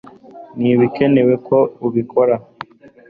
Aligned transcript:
Ntibikenewe 0.57 1.33
ko 1.47 1.57
ubikora 1.87 2.35